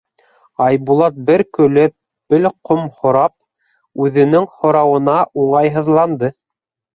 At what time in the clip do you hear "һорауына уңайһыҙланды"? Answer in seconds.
4.55-6.33